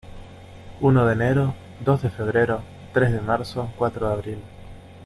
Uno 0.79 1.05
de 1.05 1.13
enero, 1.13 1.53
dos 1.85 2.01
de 2.01 2.09
febrero, 2.09 2.63
tres 2.91 3.11
de 3.11 3.21
marzo, 3.21 3.69
cuatro 3.77 4.07
de 4.07 4.13
abril. 4.13 4.37